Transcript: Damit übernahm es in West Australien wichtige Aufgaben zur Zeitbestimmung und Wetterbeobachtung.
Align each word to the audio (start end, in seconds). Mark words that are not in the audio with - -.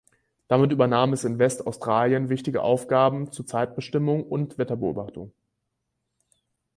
Damit 0.47 0.71
übernahm 0.71 1.13
es 1.13 1.25
in 1.25 1.37
West 1.37 1.67
Australien 1.67 2.29
wichtige 2.29 2.63
Aufgaben 2.63 3.31
zur 3.31 3.45
Zeitbestimmung 3.45 4.23
und 4.23 4.57
Wetterbeobachtung. 4.57 5.31